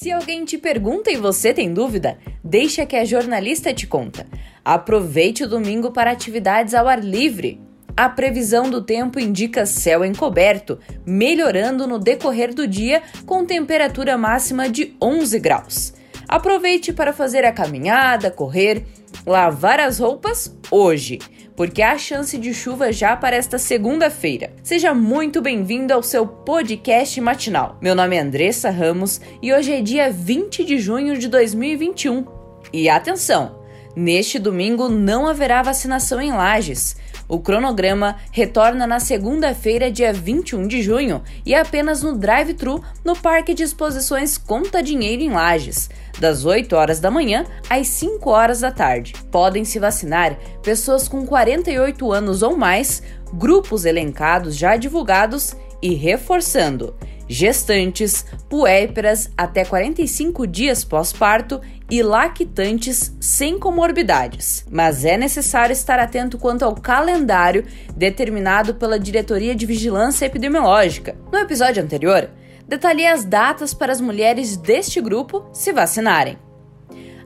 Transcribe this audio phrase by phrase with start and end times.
[0.00, 4.26] Se alguém te pergunta e você tem dúvida, deixa que a jornalista te conta.
[4.64, 7.60] Aproveite o domingo para atividades ao ar livre.
[7.94, 14.70] A previsão do tempo indica céu encoberto, melhorando no decorrer do dia com temperatura máxima
[14.70, 15.92] de 11 graus.
[16.26, 18.86] Aproveite para fazer a caminhada, correr,
[19.26, 21.18] lavar as roupas hoje,
[21.60, 24.50] porque há chance de chuva já para esta segunda-feira.
[24.62, 27.76] Seja muito bem-vindo ao seu podcast matinal.
[27.82, 32.24] Meu nome é Andressa Ramos e hoje é dia 20 de junho de 2021.
[32.72, 33.60] E atenção!
[33.94, 36.96] Neste domingo não haverá vacinação em Lages.
[37.30, 43.54] O cronograma retorna na segunda-feira, dia 21 de junho, e apenas no drive-thru no Parque
[43.54, 48.72] de Exposições Conta Dinheiro em Lages, das 8 horas da manhã às 5 horas da
[48.72, 49.12] tarde.
[49.30, 53.00] Podem se vacinar pessoas com 48 anos ou mais,
[53.32, 56.96] grupos elencados já divulgados e reforçando
[57.30, 64.64] gestantes, puérperas até 45 dias pós-parto e lactantes sem comorbidades.
[64.70, 71.16] Mas é necessário estar atento quanto ao calendário determinado pela Diretoria de Vigilância Epidemiológica.
[71.32, 72.30] No episódio anterior,
[72.66, 76.38] detalhei as datas para as mulheres deste grupo se vacinarem.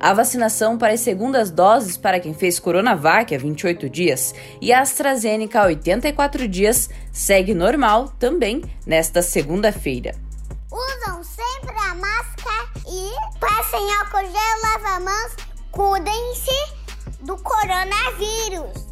[0.00, 4.80] A vacinação para as segundas doses para quem fez Coronavac há 28 dias e a
[4.80, 10.14] AstraZeneca há 84 dias segue normal também nesta segunda-feira.
[10.70, 13.23] Usam sempre a máscara e
[13.64, 15.36] passem álcool gel, lava mãos,
[15.70, 18.84] cuidem-se do coronavírus.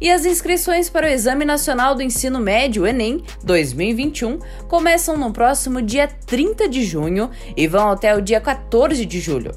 [0.00, 4.38] E as inscrições para o Exame Nacional do Ensino Médio, Enem 2021,
[4.68, 9.52] começam no próximo dia 30 de junho e vão até o dia 14 de julho.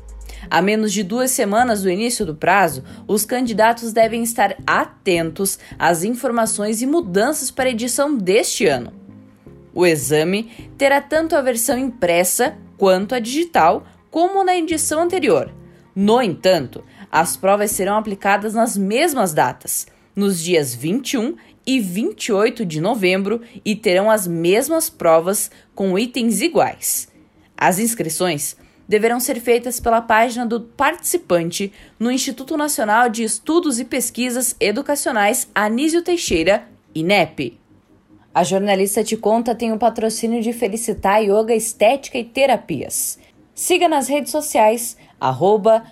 [0.49, 6.03] A menos de duas semanas do início do prazo, os candidatos devem estar atentos às
[6.03, 8.93] informações e mudanças para a edição deste ano.
[9.73, 15.53] O exame terá tanto a versão impressa quanto a digital, como na edição anterior.
[15.95, 22.79] No entanto, as provas serão aplicadas nas mesmas datas, nos dias 21 e 28 de
[22.79, 27.07] novembro, e terão as mesmas provas com itens iguais.
[27.57, 28.55] As inscrições
[28.87, 35.49] deverão ser feitas pela página do participante no Instituto Nacional de Estudos e Pesquisas Educacionais
[35.53, 37.59] Anísio Teixeira, INEP.
[38.33, 43.17] A jornalista Te Conta tem o patrocínio de Felicitar Yoga Estética e Terapias.
[43.57, 45.83] Siga nas redes sociais, arroba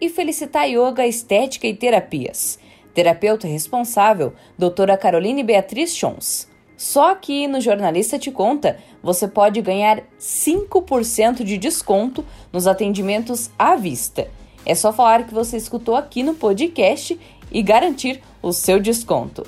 [0.00, 2.56] e Felicitar Yoga Estética e Terapias.
[2.94, 6.46] Terapeuta responsável, doutora Caroline Beatriz Chons.
[6.76, 13.74] Só aqui no Jornalista Te Conta você pode ganhar 5% de desconto nos atendimentos à
[13.74, 14.30] vista.
[14.64, 17.18] É só falar que você escutou aqui no podcast
[17.50, 19.44] e garantir o seu desconto.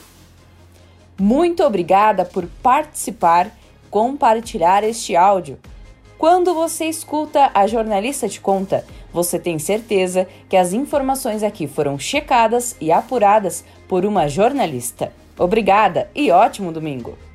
[1.16, 3.56] Muito obrigada por participar,
[3.88, 5.60] compartilhar este áudio.
[6.19, 11.99] Quando você escuta a jornalista te conta, você tem certeza que as informações aqui foram
[11.99, 15.12] checadas e apuradas por uma jornalista.
[15.38, 17.26] Obrigada e ótimo domingo!